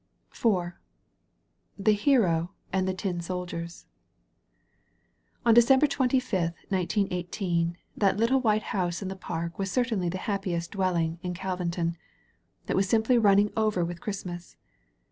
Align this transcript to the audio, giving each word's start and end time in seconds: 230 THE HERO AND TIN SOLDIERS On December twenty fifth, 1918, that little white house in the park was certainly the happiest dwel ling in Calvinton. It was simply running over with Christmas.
230 0.33 0.77
THE 1.77 1.91
HERO 1.93 2.49
AND 2.73 2.97
TIN 2.97 3.21
SOLDIERS 3.21 3.85
On 5.45 5.53
December 5.53 5.85
twenty 5.85 6.19
fifth, 6.19 6.55
1918, 6.69 7.77
that 7.95 8.17
little 8.17 8.41
white 8.41 8.63
house 8.73 9.03
in 9.03 9.09
the 9.09 9.15
park 9.15 9.59
was 9.59 9.71
certainly 9.71 10.09
the 10.09 10.17
happiest 10.17 10.71
dwel 10.71 10.93
ling 10.93 11.19
in 11.21 11.35
Calvinton. 11.35 11.97
It 12.67 12.75
was 12.75 12.89
simply 12.89 13.19
running 13.19 13.51
over 13.55 13.85
with 13.85 14.01
Christmas. 14.01 14.57